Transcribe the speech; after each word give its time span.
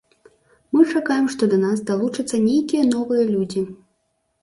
Мы 0.75 0.85
чакаем, 0.91 1.27
што 1.35 1.51
да 1.53 1.61
нас 1.67 1.85
далучацца 1.91 2.43
нейкія 2.49 2.91
новыя 2.97 3.23
людзі. 3.33 3.69